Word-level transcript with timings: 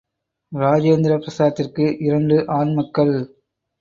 இராஜேந்திர 0.51 1.15
பிரசாத்திற்கு 1.17 1.85
இரண்டு 1.99 2.37
ஆண் 2.49 2.73
மக்கள். 2.73 3.13